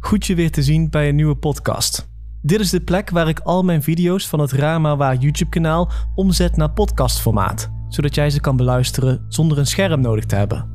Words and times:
Goed 0.00 0.26
je 0.26 0.34
weer 0.34 0.50
te 0.50 0.62
zien 0.62 0.90
bij 0.90 1.08
een 1.08 1.14
nieuwe 1.14 1.36
podcast. 1.36 2.08
Dit 2.42 2.60
is 2.60 2.70
de 2.70 2.80
plek 2.80 3.10
waar 3.10 3.28
ik 3.28 3.40
al 3.40 3.62
mijn 3.62 3.82
video's 3.82 4.28
van 4.28 4.40
het 4.40 4.52
Rama 4.52 4.96
Waar 4.96 5.16
YouTube 5.16 5.50
kanaal 5.50 5.90
omzet 6.14 6.56
naar 6.56 6.70
podcastformaat, 6.70 7.70
zodat 7.88 8.14
jij 8.14 8.30
ze 8.30 8.40
kan 8.40 8.56
beluisteren 8.56 9.24
zonder 9.28 9.58
een 9.58 9.66
scherm 9.66 10.00
nodig 10.00 10.24
te 10.24 10.34
hebben. 10.34 10.68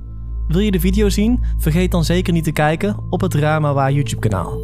Wil 0.48 0.60
je 0.60 0.72
de 0.72 0.80
video 0.80 1.10
zien? 1.10 1.44
Vergeet 1.58 1.92
dan 1.92 2.04
zeker 2.04 2.34
niet 2.34 2.44
te 2.44 2.52
kijken 2.52 2.98
op 3.10 3.22
het 3.22 3.34
Rama 3.34 3.74
Waar 3.74 3.92
YouTube 3.92 4.30
kanaal. 4.30 4.60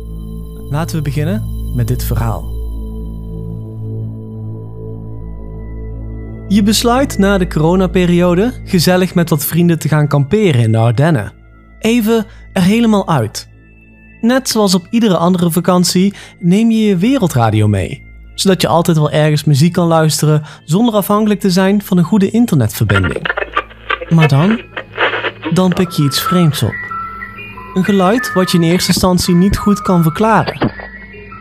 Laten 0.70 0.96
we 0.96 1.02
beginnen 1.02 1.44
met 1.76 1.88
dit 1.88 2.04
verhaal. 2.04 2.57
Je 6.48 6.64
besluit 6.64 7.18
na 7.18 7.38
de 7.38 7.48
coronaperiode 7.48 8.62
gezellig 8.64 9.16
met 9.16 9.30
wat 9.30 9.46
vrienden 9.46 9.80
te 9.80 9.88
gaan 9.88 10.07
kamperen 10.07 10.62
in 10.62 10.71
de 10.71 10.78
Ardennen. 10.78 11.34
Even 11.80 12.26
er 12.54 12.62
helemaal 12.62 13.07
uit. 13.07 13.48
Net 14.21 14.49
zoals 14.49 14.75
op 14.75 14.88
iedere 14.89 15.17
andere 15.17 15.51
vakantie 15.51 16.14
neem 16.39 16.71
je 16.71 16.86
je 16.86 16.97
wereldradio 16.97 17.68
mee, 17.68 18.04
zodat 18.36 18.61
je 18.61 18.68
altijd 18.68 18.97
wel 18.97 19.11
ergens 19.11 19.43
muziek 19.43 19.73
kan 19.73 19.87
luisteren 19.87 20.43
zonder 20.64 20.93
afhankelijk 20.93 21.39
te 21.39 21.50
zijn 21.50 21.82
van 21.82 21.97
een 21.97 22.04
goede 22.04 22.29
internetverbinding. 22.29 23.37
Maar 24.10 24.27
dan, 24.27 24.61
dan 25.54 25.74
pik 25.74 25.89
je 25.89 26.04
iets 26.04 26.21
vreemds 26.21 26.63
op. 26.63 26.74
Een 27.74 27.83
geluid 27.83 28.33
wat 28.33 28.51
je 28.51 28.57
in 28.57 28.63
eerste 28.63 28.91
instantie 28.91 29.36
niet 29.36 29.57
goed 29.57 29.82
kan 29.82 30.04
verklaren. 30.04 30.71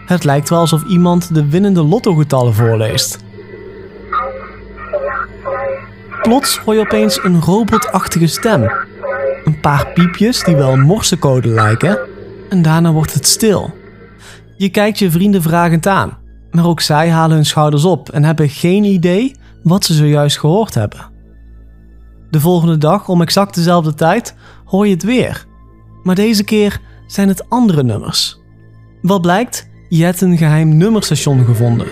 Het 0.07 0.25
lijkt 0.25 0.49
wel 0.49 0.59
alsof 0.59 0.85
iemand 0.85 1.35
de 1.35 1.49
winnende 1.49 1.83
lottogetallen 1.83 2.55
voorleest. 2.55 3.19
Plots 6.23 6.59
hoor 6.59 6.75
je 6.75 6.81
opeens 6.81 7.25
een 7.25 7.41
robotachtige 7.41 8.27
stem. 8.27 8.71
Een 9.45 9.61
paar 9.61 9.87
piepjes 9.95 10.45
die 10.45 10.57
wel 10.57 10.77
morsecode 10.77 11.49
lijken 11.49 12.08
en 12.49 12.63
daarna 12.63 12.93
wordt 12.93 13.15
het 13.15 13.27
stil. 13.27 13.75
Je 14.57 14.69
kijkt 14.69 14.99
je 14.99 15.11
vrienden 15.11 15.43
vragend 15.43 15.87
aan, 15.87 16.19
maar 16.51 16.67
ook 16.67 16.81
zij 16.81 17.11
halen 17.11 17.37
hun 17.37 17.47
schouders 17.47 17.85
op 17.85 18.09
en 18.09 18.25
hebben 18.25 18.49
geen 18.49 18.85
idee 18.85 19.35
wat 19.63 19.85
ze 19.85 19.95
zojuist 19.95 20.39
gehoord 20.39 20.75
hebben. 20.75 21.11
De 22.31 22.41
volgende 22.41 22.79
dag 22.79 23.09
om 23.09 23.23
exact 23.23 23.55
dezelfde 23.55 23.95
tijd 23.95 24.35
hoor 24.65 24.87
je 24.87 24.95
het 24.95 25.03
weer, 25.03 25.47
maar 26.03 26.15
deze 26.15 26.45
keer 26.45 26.81
zijn 27.07 27.29
het 27.29 27.51
andere 27.51 27.83
nummers. 27.83 28.41
Wat 29.03 29.21
blijkt? 29.21 29.69
Je 29.89 30.05
hebt 30.05 30.21
een 30.21 30.37
geheim 30.37 30.77
nummerstation 30.77 31.45
gevonden. 31.45 31.87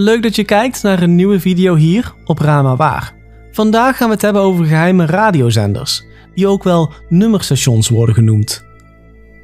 Leuk 0.00 0.22
dat 0.22 0.36
je 0.36 0.44
kijkt 0.44 0.82
naar 0.82 1.02
een 1.02 1.14
nieuwe 1.14 1.40
video 1.40 1.74
hier 1.74 2.14
op 2.24 2.38
Rama 2.38 2.76
Waar. 2.76 3.14
Vandaag 3.50 3.96
gaan 3.96 4.08
we 4.08 4.14
het 4.14 4.22
hebben 4.22 4.42
over 4.42 4.64
geheime 4.64 5.06
radiozenders, 5.06 6.04
die 6.34 6.46
ook 6.46 6.62
wel 6.62 6.92
nummerstations 7.08 7.88
worden 7.88 8.14
genoemd. 8.14 8.64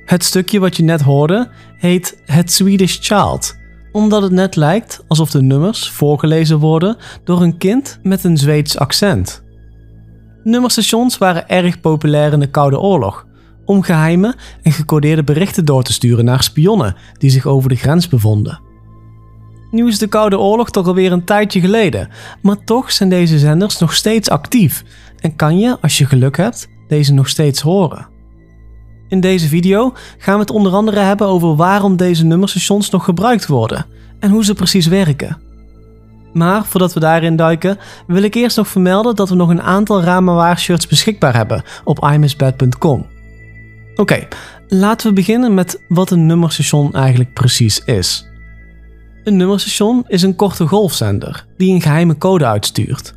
Het 0.05 0.25
stukje 0.25 0.59
wat 0.59 0.77
je 0.77 0.83
net 0.83 1.01
hoorde 1.01 1.51
heet 1.77 2.23
Het 2.25 2.53
Swedish 2.53 2.99
Child, 3.01 3.57
omdat 3.93 4.23
het 4.23 4.33
net 4.33 4.57
lijkt 4.57 5.05
alsof 5.09 5.31
de 5.31 5.43
nummers 5.43 5.91
voorgelezen 5.91 6.59
worden 6.59 6.97
door 7.25 7.43
een 7.43 7.59
kind 7.59 7.99
met 8.03 8.25
een 8.25 8.37
Zweeds 8.37 8.79
accent. 8.79 9.43
Nummerstations 10.45 11.19
waren 11.19 11.49
erg 11.49 11.81
populair 11.81 12.33
in 12.33 12.41
de 12.41 12.51
Koude 12.51 12.79
Oorlog, 12.79 13.27
om 13.65 13.83
geheime 13.83 14.35
en 14.63 14.73
gecodeerde 14.73 15.25
berichten 15.25 15.65
door 15.65 15.83
te 15.83 15.93
sturen 15.93 16.25
naar 16.25 16.43
spionnen 16.43 16.97
die 17.19 17.31
zich 17.31 17.47
over 17.47 17.69
de 17.69 17.77
grens 17.77 18.09
bevonden. 18.09 18.73
Nu 19.75 19.87
is 19.87 19.99
de 19.99 20.07
Koude 20.07 20.39
Oorlog 20.39 20.71
toch 20.71 20.87
alweer 20.87 21.13
een 21.13 21.25
tijdje 21.25 21.61
geleden, 21.61 22.09
maar 22.43 22.65
toch 22.65 22.93
zijn 22.93 23.09
deze 23.09 23.39
zenders 23.39 23.79
nog 23.79 23.95
steeds 23.95 24.31
actief 24.31 24.85
en 25.21 25.37
kan 25.37 25.59
je, 25.59 25.77
als 25.81 25.99
je 25.99 26.07
geluk 26.07 26.37
hebt, 26.37 26.69
deze 26.89 27.13
nog 27.13 27.29
steeds 27.29 27.61
horen. 27.61 28.07
In 29.09 29.21
deze 29.21 29.49
video 29.49 29.93
gaan 30.19 30.35
we 30.35 30.41
het 30.41 30.51
onder 30.51 30.73
andere 30.73 31.01
hebben 31.01 31.27
over 31.27 31.57
waarom 31.57 31.97
deze 31.97 32.25
nummerstations 32.25 32.91
nog 32.91 33.05
gebruikt 33.05 33.47
worden 33.47 33.87
en 34.21 34.31
hoe 34.31 34.45
ze 34.45 34.55
precies 34.55 34.87
werken. 34.87 35.39
Maar 36.33 36.65
voordat 36.65 36.93
we 36.93 37.01
daarin 37.01 37.37
duiken, 37.37 37.79
wil 38.07 38.23
ik 38.23 38.35
eerst 38.35 38.57
nog 38.57 38.69
vermelden 38.69 39.17
dat 39.17 39.29
we 39.29 39.35
nog 39.35 39.49
een 39.49 39.63
aantal 39.63 40.03
Ramawaar 40.03 40.59
shirts 40.59 40.87
beschikbaar 40.87 41.37
hebben 41.37 41.63
op 41.85 42.05
imisbed.com. 42.13 43.07
Oké, 43.95 44.29
laten 44.69 45.09
we 45.09 45.13
beginnen 45.13 45.55
met 45.55 45.83
wat 45.89 46.11
een 46.11 46.27
nummerstation 46.27 46.93
eigenlijk 46.93 47.33
precies 47.33 47.85
is. 47.85 48.33
Een 49.25 49.37
nummerstation 49.37 50.05
is 50.07 50.23
een 50.23 50.37
korte 50.37 50.67
golfzender 50.67 51.47
die 51.57 51.75
een 51.75 51.81
geheime 51.81 52.19
code 52.19 52.47
uitstuurt. 52.47 53.15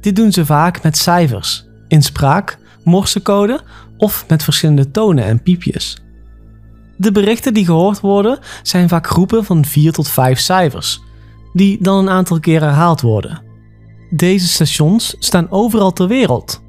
Dit 0.00 0.16
doen 0.16 0.32
ze 0.32 0.46
vaak 0.46 0.82
met 0.82 0.96
cijfers, 0.96 1.66
in 1.88 2.02
spraak, 2.02 2.58
morsecode 2.84 3.60
of 3.96 4.24
met 4.28 4.42
verschillende 4.42 4.90
tonen 4.90 5.24
en 5.24 5.42
piepjes. 5.42 6.02
De 6.96 7.12
berichten 7.12 7.54
die 7.54 7.64
gehoord 7.64 8.00
worden 8.00 8.38
zijn 8.62 8.88
vaak 8.88 9.06
groepen 9.06 9.44
van 9.44 9.64
4 9.64 9.92
tot 9.92 10.08
5 10.08 10.38
cijfers, 10.38 11.00
die 11.52 11.82
dan 11.82 11.98
een 11.98 12.10
aantal 12.10 12.40
keer 12.40 12.60
herhaald 12.60 13.00
worden. 13.00 13.42
Deze 14.10 14.48
stations 14.48 15.16
staan 15.18 15.50
overal 15.50 15.92
ter 15.92 16.08
wereld, 16.08 16.62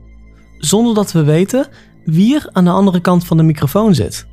zonder 0.57 0.93
dat 0.93 1.11
we 1.11 1.23
weten 1.23 1.67
wie 2.03 2.35
er 2.35 2.49
aan 2.51 2.63
de 2.63 2.71
andere 2.71 3.01
kant 3.01 3.25
van 3.25 3.37
de 3.37 3.43
microfoon 3.43 3.95
zit. 3.95 4.27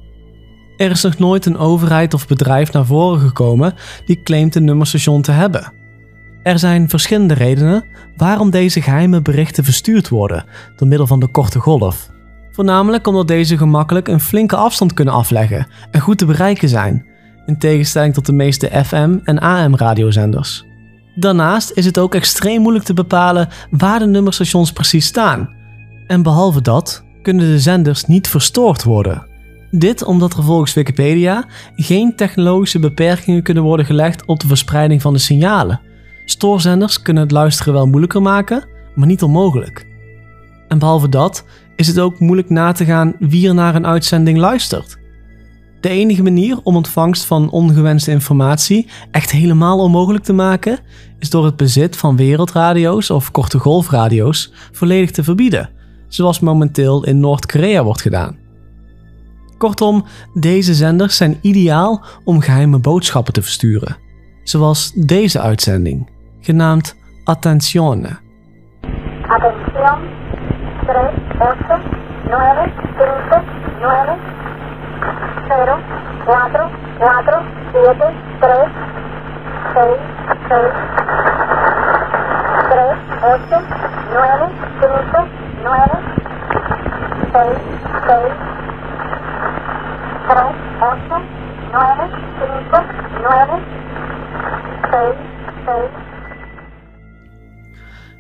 Er 0.83 0.91
is 0.91 1.03
nog 1.03 1.19
nooit 1.19 1.47
een 1.47 1.57
overheid 1.57 2.15
of 2.15 2.27
bedrijf 2.27 2.73
naar 2.73 2.87
voren 2.87 3.21
gekomen 3.21 3.75
die 4.05 4.23
claimt 4.23 4.55
een 4.55 4.65
nummerstation 4.65 5.23
te 5.23 5.33
hebben. 5.33 5.73
Er 6.43 6.59
zijn 6.59 6.89
verschillende 6.89 7.35
redenen 7.35 7.85
waarom 8.17 8.51
deze 8.51 8.83
geheime 8.83 9.23
berichten 9.23 9.65
verstuurd 9.65 10.09
worden 10.09 10.45
door 10.77 10.89
middel 10.89 11.07
van 11.07 11.21
de 11.21 11.27
korte 11.27 11.59
golf. 11.59 12.09
Voornamelijk 12.51 13.07
omdat 13.07 13.29
deze 13.29 13.57
gemakkelijk 13.57 14.09
een 14.09 14.21
flinke 14.21 14.57
afstand 14.57 14.95
kunnen 14.95 15.15
afleggen 15.15 15.67
en 15.91 16.01
goed 16.01 16.19
te 16.19 16.27
bereiken 16.27 16.69
zijn, 16.69 17.07
in 17.47 17.59
tegenstelling 17.59 18.15
tot 18.15 18.27
de 18.27 18.33
meeste 18.33 18.85
FM- 18.85 19.19
en 19.25 19.39
AM-radiozenders. 19.39 20.65
Daarnaast 21.15 21.71
is 21.75 21.85
het 21.85 21.99
ook 21.99 22.15
extreem 22.15 22.61
moeilijk 22.61 22.85
te 22.85 22.95
bepalen 22.95 23.49
waar 23.71 23.99
de 23.99 24.07
nummerstations 24.07 24.73
precies 24.73 25.07
staan. 25.07 25.51
En 26.07 26.23
behalve 26.23 26.61
dat 26.61 27.05
kunnen 27.23 27.47
de 27.47 27.61
zenders 27.61 28.05
niet 28.05 28.29
verstoord 28.29 28.83
worden. 28.83 29.31
Dit 29.75 30.05
omdat 30.05 30.33
er 30.33 30.43
volgens 30.43 30.75
Wikipedia 30.75 31.45
geen 31.77 32.17
technologische 32.17 32.79
beperkingen 32.79 33.43
kunnen 33.43 33.63
worden 33.63 33.87
gelegd 33.87 34.25
op 34.25 34.41
de 34.41 34.47
verspreiding 34.47 35.03
van 35.03 35.13
de 35.13 35.19
signalen. 35.19 35.81
Stoorzenders 36.25 37.03
kunnen 37.03 37.23
het 37.23 37.33
luisteren 37.33 37.73
wel 37.73 37.87
moeilijker 37.87 38.23
maken, 38.23 38.65
maar 38.95 39.07
niet 39.07 39.23
onmogelijk. 39.23 39.87
En 40.69 40.79
behalve 40.79 41.09
dat 41.09 41.45
is 41.77 41.87
het 41.87 41.99
ook 41.99 42.19
moeilijk 42.19 42.51
na 42.51 42.73
te 42.73 42.85
gaan 42.85 43.15
wie 43.19 43.49
er 43.49 43.55
naar 43.55 43.75
een 43.75 43.87
uitzending 43.87 44.39
luistert. 44.39 44.99
De 45.81 45.89
enige 45.89 46.23
manier 46.23 46.61
om 46.63 46.77
ontvangst 46.77 47.25
van 47.25 47.51
ongewenste 47.51 48.11
informatie 48.11 48.89
echt 49.11 49.31
helemaal 49.31 49.79
onmogelijk 49.79 50.25
te 50.25 50.33
maken, 50.33 50.79
is 51.19 51.31
door 51.31 51.45
het 51.45 51.57
bezit 51.57 51.97
van 51.97 52.17
wereldradio's 52.17 53.11
of 53.11 53.31
korte 53.31 53.59
golfradio's 53.59 54.53
volledig 54.73 55.11
te 55.11 55.25
verbieden, 55.25 55.71
zoals 56.09 56.41
momenteel 56.41 57.05
in 57.05 57.21
Noord-Korea 57.21 57.85
wordt 57.85 58.03
gedaan. 58.03 58.42
Kortom, 59.63 60.05
deze 60.33 60.75
zenders 60.75 61.17
zijn 61.17 61.39
ideaal 61.43 62.05
om 62.25 62.41
geheime 62.41 62.79
boodschappen 62.79 63.33
te 63.33 63.43
versturen, 63.43 63.97
zoals 64.43 64.93
deze 64.93 65.41
uitzending, 65.41 66.11
genaamd 66.41 66.97
Attenzione. 67.25 68.09
Atención, 69.27 69.99
3, 70.87 70.97
8, 71.39 71.81
9, 72.25 72.73
5, 72.97 73.35
9, 73.81 74.19
0, 74.19 74.19
4, 76.27 76.71
4, 76.99 77.43
7, 77.73 78.15
3, 78.41 78.69
6, 79.75 79.87
6, 80.49 80.73
3, 82.69 82.97
8, 83.23 83.63
9, 84.13 84.51
5, 84.81 85.27
9, 85.63 86.01
6, 87.33 87.47
6, 88.07 88.62
3, 90.33 90.43
8, 90.81 90.99
9, 91.73 92.11
5, 92.71 92.85
9, 93.23 93.63
6, 94.91 95.17
6, 95.65 95.91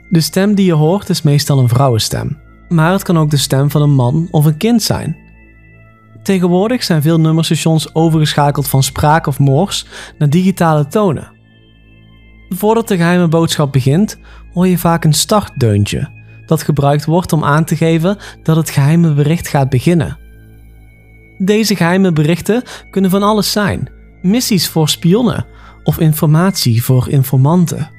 De 0.09 0.20
stem 0.20 0.55
die 0.55 0.67
je 0.67 0.73
hoort 0.73 1.09
is 1.09 1.23
meestal 1.23 1.59
een 1.59 1.69
vrouwenstem, 1.69 2.38
maar 2.69 2.93
het 2.93 3.03
kan 3.03 3.19
ook 3.19 3.31
de 3.31 3.37
stem 3.37 3.70
van 3.70 3.82
een 3.82 3.94
man 3.94 4.29
of 4.31 4.44
een 4.44 4.56
kind 4.56 4.82
zijn. 4.82 5.17
Tegenwoordig 6.23 6.82
zijn 6.82 7.03
veel 7.03 7.20
nummerstations 7.20 7.94
overgeschakeld 7.94 8.69
van 8.69 8.82
spraak 8.82 9.26
of 9.26 9.38
moors 9.38 9.87
naar 10.19 10.31
digitale 10.31 10.87
tonen. 10.87 11.31
Voordat 12.49 12.88
de 12.88 12.97
geheime 12.97 13.29
boodschap 13.29 13.73
begint, 13.73 14.19
hoor 14.53 14.67
je 14.67 14.79
vaak 14.79 15.05
een 15.05 15.14
startdeuntje, 15.14 16.09
dat 16.47 16.62
gebruikt 16.62 17.05
wordt 17.05 17.32
om 17.32 17.44
aan 17.44 17.64
te 17.64 17.76
geven 17.76 18.17
dat 18.43 18.56
het 18.56 18.70
geheime 18.70 19.12
bericht 19.12 19.49
gaat 19.49 19.69
beginnen. 19.69 20.21
Deze 21.44 21.76
geheime 21.76 22.12
berichten 22.12 22.62
kunnen 22.90 23.10
van 23.10 23.22
alles 23.22 23.52
zijn: 23.52 23.88
missies 24.22 24.68
voor 24.68 24.88
spionnen 24.88 25.46
of 25.82 25.98
informatie 25.98 26.84
voor 26.84 27.08
informanten. 27.08 27.90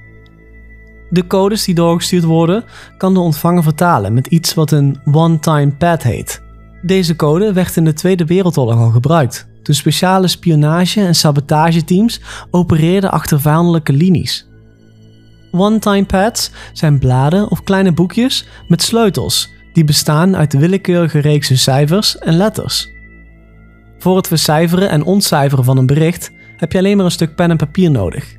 De 1.09 1.27
codes 1.27 1.65
die 1.65 1.75
doorgestuurd 1.75 2.23
worden, 2.23 2.63
kan 2.97 3.13
de 3.13 3.19
ontvanger 3.19 3.63
vertalen 3.63 4.13
met 4.13 4.27
iets 4.27 4.53
wat 4.53 4.71
een 4.71 4.99
one-time 5.11 5.71
pad 5.71 6.03
heet. 6.03 6.41
Deze 6.81 7.15
code 7.15 7.53
werd 7.53 7.75
in 7.75 7.85
de 7.85 7.93
Tweede 7.93 8.25
Wereldoorlog 8.25 8.75
al 8.75 8.89
gebruikt, 8.89 9.47
toen 9.63 9.75
speciale 9.75 10.27
spionage- 10.27 11.05
en 11.05 11.15
sabotageteams 11.15 12.21
opereerden 12.51 13.11
achter 13.11 13.41
vijandelijke 13.41 13.93
linies. 13.93 14.47
One-time 15.51 16.05
pads 16.05 16.51
zijn 16.73 16.99
bladen 16.99 17.49
of 17.49 17.63
kleine 17.63 17.91
boekjes 17.91 18.47
met 18.67 18.81
sleutels 18.81 19.51
die 19.73 19.83
bestaan 19.83 20.35
uit 20.35 20.53
willekeurige 20.53 21.19
reeksen 21.19 21.57
cijfers 21.57 22.17
en 22.17 22.33
letters. 22.33 22.92
Voor 24.03 24.17
het 24.17 24.27
vercijferen 24.27 24.89
en 24.89 25.03
ontcijferen 25.03 25.63
van 25.63 25.77
een 25.77 25.85
bericht 25.85 26.31
heb 26.57 26.71
je 26.71 26.77
alleen 26.77 26.97
maar 26.97 27.05
een 27.05 27.11
stuk 27.11 27.35
pen 27.35 27.50
en 27.50 27.57
papier 27.57 27.91
nodig. 27.91 28.35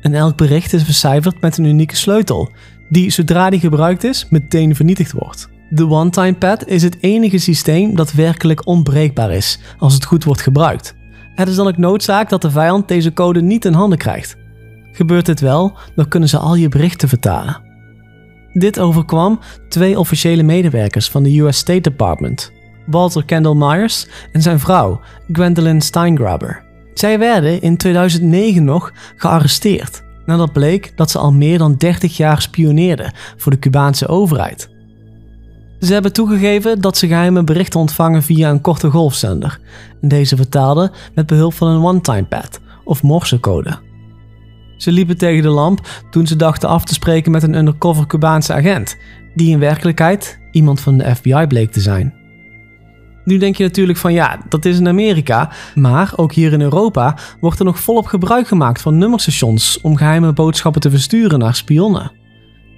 En 0.00 0.14
elk 0.14 0.36
bericht 0.36 0.72
is 0.72 0.82
vercijferd 0.82 1.40
met 1.40 1.58
een 1.58 1.64
unieke 1.64 1.96
sleutel, 1.96 2.50
die 2.88 3.10
zodra 3.10 3.50
die 3.50 3.60
gebruikt 3.60 4.04
is, 4.04 4.26
meteen 4.30 4.74
vernietigd 4.74 5.12
wordt. 5.12 5.48
De 5.70 5.88
one-time 5.88 6.34
pad 6.34 6.66
is 6.66 6.82
het 6.82 6.96
enige 7.00 7.38
systeem 7.38 7.96
dat 7.96 8.12
werkelijk 8.12 8.66
onbreekbaar 8.66 9.32
is 9.32 9.58
als 9.78 9.94
het 9.94 10.04
goed 10.04 10.24
wordt 10.24 10.40
gebruikt. 10.40 10.94
Het 11.34 11.48
is 11.48 11.54
dan 11.54 11.66
ook 11.66 11.76
noodzaak 11.76 12.28
dat 12.28 12.42
de 12.42 12.50
vijand 12.50 12.88
deze 12.88 13.12
code 13.12 13.42
niet 13.42 13.64
in 13.64 13.72
handen 13.72 13.98
krijgt. 13.98 14.36
Gebeurt 14.92 15.26
dit 15.26 15.40
wel, 15.40 15.76
dan 15.94 16.08
kunnen 16.08 16.28
ze 16.28 16.38
al 16.38 16.54
je 16.54 16.68
berichten 16.68 17.08
vertalen. 17.08 17.62
Dit 18.52 18.78
overkwam 18.78 19.40
twee 19.68 19.98
officiële 19.98 20.42
medewerkers 20.42 21.08
van 21.08 21.22
de 21.22 21.40
US 21.40 21.58
State 21.58 21.80
Department, 21.80 22.52
Walter 22.86 23.24
Kendall 23.24 23.54
Myers 23.54 24.06
en 24.32 24.42
zijn 24.42 24.60
vrouw, 24.60 25.00
Gwendolyn 25.32 25.80
Steingraber. 25.80 26.64
Zij 26.94 27.18
werden 27.18 27.62
in 27.62 27.76
2009 27.76 28.64
nog 28.64 28.92
gearresteerd 29.16 30.04
nadat 30.26 30.52
bleek 30.52 30.92
dat 30.96 31.10
ze 31.10 31.18
al 31.18 31.32
meer 31.32 31.58
dan 31.58 31.74
30 31.74 32.16
jaar 32.16 32.42
spioneerden 32.42 33.12
voor 33.36 33.52
de 33.52 33.58
Cubaanse 33.58 34.08
overheid. 34.08 34.70
Ze 35.80 35.92
hebben 35.92 36.12
toegegeven 36.12 36.80
dat 36.80 36.96
ze 36.96 37.06
geheime 37.06 37.44
berichten 37.44 37.80
ontvangen 37.80 38.22
via 38.22 38.50
een 38.50 38.60
korte 38.60 38.90
golfzender 38.90 39.60
en 40.00 40.08
deze 40.08 40.36
vertaalden 40.36 40.90
met 41.14 41.26
behulp 41.26 41.54
van 41.54 41.68
een 41.68 41.84
one-time 41.84 42.24
pad 42.24 42.60
of 42.84 43.02
morsecode. 43.02 43.78
Ze 44.76 44.92
liepen 44.92 45.18
tegen 45.18 45.42
de 45.42 45.48
lamp 45.48 45.88
toen 46.10 46.26
ze 46.26 46.36
dachten 46.36 46.68
af 46.68 46.84
te 46.84 46.94
spreken 46.94 47.32
met 47.32 47.42
een 47.42 47.54
undercover 47.54 48.06
Cubaanse 48.06 48.52
agent, 48.52 48.96
die 49.34 49.50
in 49.50 49.58
werkelijkheid 49.58 50.38
iemand 50.50 50.80
van 50.80 50.98
de 50.98 51.14
FBI 51.14 51.46
bleek 51.46 51.72
te 51.72 51.80
zijn. 51.80 52.25
Nu 53.26 53.36
denk 53.38 53.56
je 53.56 53.62
natuurlijk 53.62 53.98
van 53.98 54.12
ja, 54.12 54.38
dat 54.48 54.64
is 54.64 54.78
in 54.78 54.88
Amerika, 54.88 55.50
maar 55.74 56.12
ook 56.16 56.32
hier 56.32 56.52
in 56.52 56.60
Europa 56.60 57.16
wordt 57.40 57.58
er 57.58 57.64
nog 57.64 57.80
volop 57.80 58.06
gebruik 58.06 58.48
gemaakt 58.48 58.80
van 58.80 58.98
nummerstations 58.98 59.80
om 59.80 59.96
geheime 59.96 60.32
boodschappen 60.32 60.80
te 60.80 60.90
versturen 60.90 61.38
naar 61.38 61.54
spionnen. 61.54 62.12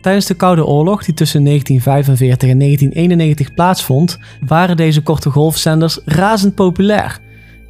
Tijdens 0.01 0.27
de 0.27 0.35
Koude 0.35 0.67
Oorlog, 0.67 1.05
die 1.05 1.15
tussen 1.15 1.45
1945 1.45 2.49
en 2.49 2.59
1991 2.59 3.55
plaatsvond, 3.55 4.19
waren 4.47 4.77
deze 4.77 5.03
korte 5.03 5.31
golfzenders 5.31 6.01
razend 6.05 6.55
populair. 6.55 7.19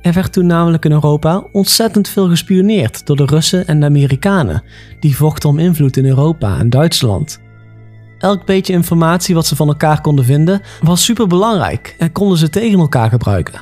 Er 0.03 0.13
werd 0.13 0.33
toen 0.33 0.47
namelijk 0.47 0.85
in 0.85 0.93
Europa 0.93 1.47
ontzettend 1.53 2.09
veel 2.09 2.29
gespioneerd 2.29 3.07
door 3.07 3.17
de 3.17 3.27
Russen 3.27 3.67
en 3.67 3.81
de 3.81 3.87
Amerikanen, 3.87 4.63
die 5.01 5.17
vochten 5.17 5.49
om 5.49 5.59
invloed 5.59 5.97
in 5.97 6.07
Europa 6.07 6.59
en 6.59 6.71
Duitsland. 6.71 7.41
Elk 8.19 8.45
beetje 8.45 8.73
informatie 8.73 9.35
wat 9.35 9.47
ze 9.47 9.57
van 9.57 9.69
elkaar 9.69 10.01
konden 10.01 10.25
vinden 10.25 10.61
was 10.81 11.05
super 11.05 11.27
belangrijk 11.27 11.95
en 11.99 12.13
konden 12.13 12.39
ze 12.39 12.49
tegen 12.51 12.79
elkaar 12.79 13.09
gebruiken. 13.09 13.61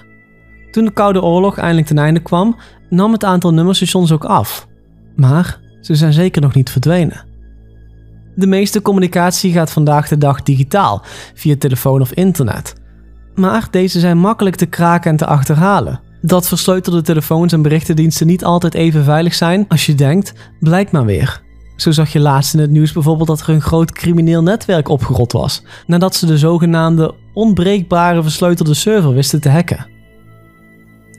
Toen 0.70 0.85
de 0.85 0.93
Koude 0.93 1.23
Oorlog 1.23 1.58
eindelijk 1.58 1.87
ten 1.87 1.99
einde 1.99 2.20
kwam, 2.20 2.56
nam 2.88 3.12
het 3.12 3.25
aantal 3.25 3.53
nummerstations 3.53 4.12
ook 4.12 4.25
af. 4.25 4.67
Maar 5.17 5.61
ze 5.81 5.94
zijn 5.94 6.12
zeker 6.12 6.43
nog 6.43 6.55
niet 6.55 6.70
verdwenen. 6.70 7.25
De 8.35 8.47
meeste 8.47 8.82
communicatie 8.82 9.53
gaat 9.53 9.73
vandaag 9.73 10.08
de 10.08 10.19
dag 10.19 10.43
digitaal, 10.43 11.02
via 11.35 11.56
telefoon 11.59 12.00
of 12.00 12.12
internet. 12.12 12.75
Maar 13.35 13.69
deze 13.70 14.00
zijn 14.00 14.19
makkelijk 14.19 14.56
te 14.56 14.67
kraken 14.67 15.11
en 15.11 15.17
te 15.17 15.26
achterhalen. 15.26 16.00
Dat 16.23 16.49
versleutelde 16.49 17.02
telefoons 17.02 17.52
en 17.52 17.62
berichtendiensten 17.62 18.26
niet 18.26 18.44
altijd 18.44 18.75
even 18.75 19.05
veilig 19.05 19.35
zijn 19.35 19.64
als 19.69 19.87
je 19.87 19.94
denkt, 19.94 20.32
blijkt 20.61 20.93
maar 20.93 21.05
weer. 21.05 21.44
Zo 21.76 21.90
zag 21.90 22.12
je 22.12 22.20
laatst 22.20 22.55
in 22.55 22.61
het 22.61 22.70
nieuws 22.70 22.93
bijvoorbeeld 22.93 23.28
dat 23.28 23.40
er 23.40 23.49
een 23.49 23.61
groot 23.61 23.93
crimineel 23.93 24.43
netwerk 24.43 24.88
opgerot 24.88 25.32
was, 25.32 25.62
nadat 25.87 26.14
ze 26.14 26.26
de 26.26 26.38
zogenaamde 26.38 27.14
onbreekbare 27.32 28.23
versleutelde 28.23 28.75
server 28.75 29.14
wisten 29.14 29.40
te 29.40 29.49
hacken. 29.49 29.87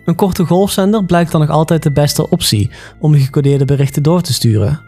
Een 0.05 0.15
korte 0.15 0.45
golfzender 0.45 1.05
blijkt 1.05 1.31
dan 1.31 1.41
nog 1.41 1.49
altijd 1.49 1.83
de 1.83 1.91
beste 1.91 2.29
optie 2.29 2.71
om 2.99 3.13
gecodeerde 3.13 3.65
berichten 3.65 4.03
door 4.03 4.21
te 4.21 4.33
sturen. 4.33 4.81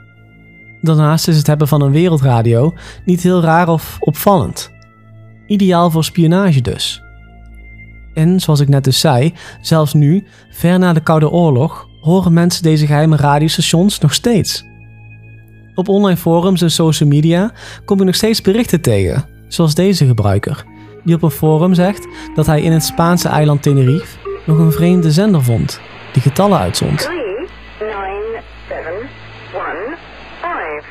Daarnaast 0.81 1.27
is 1.27 1.37
het 1.37 1.47
hebben 1.47 1.67
van 1.67 1.81
een 1.81 1.91
wereldradio 1.91 2.73
niet 3.05 3.21
heel 3.21 3.41
raar 3.41 3.67
of 3.67 3.97
opvallend. 3.99 4.71
Ideaal 5.47 5.91
voor 5.91 6.03
spionage 6.03 6.61
dus. 6.61 7.01
En 8.13 8.39
zoals 8.39 8.59
ik 8.59 8.67
net 8.67 8.83
dus 8.83 8.99
zei, 8.99 9.33
zelfs 9.61 9.93
nu, 9.93 10.27
ver 10.51 10.79
na 10.79 10.93
de 10.93 11.03
Koude 11.03 11.29
Oorlog, 11.29 11.87
horen 12.01 12.33
mensen 12.33 12.63
deze 12.63 12.85
geheime 12.85 13.15
radiostations 13.15 13.99
nog 13.99 14.13
steeds. 14.13 14.68
Op 15.79 15.89
online 15.89 16.17
forums 16.17 16.61
en 16.61 16.71
social 16.71 17.09
media 17.09 17.51
kom 17.85 17.99
je 17.99 18.03
nog 18.03 18.15
steeds 18.15 18.41
berichten 18.41 18.81
tegen, 18.81 19.25
zoals 19.47 19.75
deze 19.75 20.05
gebruiker, 20.05 20.63
die 21.03 21.15
op 21.15 21.21
een 21.21 21.31
forum 21.31 21.73
zegt 21.73 22.07
dat 22.35 22.45
hij 22.45 22.61
in 22.61 22.71
het 22.71 22.83
Spaanse 22.83 23.27
eiland 23.27 23.61
Tenerife 23.61 24.17
nog 24.45 24.57
een 24.57 24.71
vreemde 24.71 25.11
zender 25.11 25.43
vond, 25.43 25.79
die 26.13 26.21
getallen 26.21 26.59
uitzond. 26.59 26.97
3, 26.99 27.15
9, 27.79 27.97
7, 28.69 28.91
1, 28.91 29.97
5. 30.41 30.85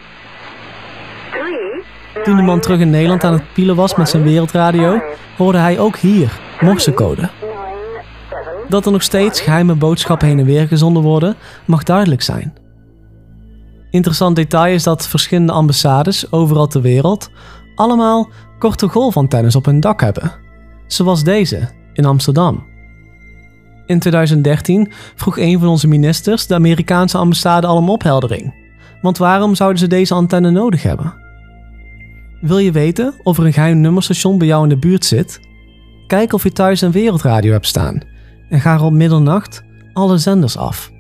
3, 2.14 2.24
Toen 2.24 2.36
de 2.36 2.42
man 2.42 2.60
terug 2.60 2.80
in 2.80 2.90
Nederland 2.90 3.24
aan 3.24 3.32
het 3.32 3.52
pielen 3.52 3.76
was 3.76 3.94
met 3.94 4.08
zijn 4.08 4.22
wereldradio, 4.22 5.02
hoorde 5.36 5.58
hij 5.58 5.78
ook 5.78 5.96
hier 5.96 6.40
morsecode. 6.60 7.20
9, 7.20 7.30
7, 8.30 8.52
Dat 8.68 8.86
er 8.86 8.92
nog 8.92 9.02
steeds 9.02 9.40
geheime 9.40 9.74
boodschappen 9.74 10.28
heen 10.28 10.38
en 10.38 10.44
weer 10.44 10.68
gezonden 10.68 11.02
worden, 11.02 11.36
mag 11.64 11.82
duidelijk 11.82 12.22
zijn. 12.22 12.54
Interessant 13.90 14.36
detail 14.36 14.74
is 14.74 14.82
dat 14.82 15.08
verschillende 15.08 15.52
ambassades 15.52 16.32
overal 16.32 16.66
ter 16.66 16.80
wereld 16.80 17.30
allemaal 17.74 18.30
korte 18.58 18.88
golfantennes 18.88 19.56
op 19.56 19.64
hun 19.64 19.80
dak 19.80 20.00
hebben. 20.00 20.32
Zoals 20.86 21.24
deze 21.24 21.68
in 21.92 22.04
Amsterdam. 22.04 22.66
In 23.86 23.98
2013 23.98 24.92
vroeg 25.14 25.38
een 25.38 25.58
van 25.58 25.68
onze 25.68 25.88
ministers 25.88 26.46
de 26.46 26.54
Amerikaanse 26.54 27.18
ambassade 27.18 27.66
al 27.66 27.76
om 27.76 27.90
opheldering. 27.90 28.54
Want 29.02 29.18
waarom 29.18 29.54
zouden 29.54 29.78
ze 29.78 29.86
deze 29.86 30.14
antenne 30.14 30.50
nodig 30.50 30.82
hebben? 30.82 31.14
Wil 32.40 32.58
je 32.58 32.72
weten 32.72 33.14
of 33.22 33.38
er 33.38 33.46
een 33.46 33.52
geheim 33.52 33.80
nummerstation 33.80 34.38
bij 34.38 34.46
jou 34.46 34.62
in 34.62 34.68
de 34.68 34.78
buurt 34.78 35.04
zit? 35.04 35.40
Kijk 36.06 36.32
of 36.32 36.42
je 36.42 36.52
thuis 36.52 36.80
een 36.80 36.92
wereldradio 36.92 37.52
hebt 37.52 37.66
staan 37.66 38.02
en 38.48 38.60
ga 38.60 38.84
op 38.84 38.92
middernacht 38.92 39.62
alle 39.92 40.18
zenders 40.18 40.56
af. 40.56 40.90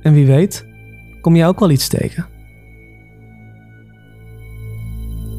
En 0.00 0.12
wie 0.12 0.26
weet, 0.26 0.66
kom 1.20 1.36
jij 1.36 1.46
ook 1.46 1.60
wel 1.60 1.70
iets 1.70 1.88
tegen. 1.88 2.26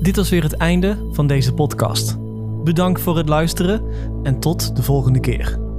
Dit 0.01 0.15
was 0.15 0.29
weer 0.29 0.43
het 0.43 0.53
einde 0.53 1.09
van 1.11 1.27
deze 1.27 1.53
podcast. 1.53 2.17
Bedankt 2.63 3.01
voor 3.01 3.17
het 3.17 3.29
luisteren 3.29 3.83
en 4.23 4.39
tot 4.39 4.75
de 4.75 4.83
volgende 4.83 5.19
keer. 5.19 5.70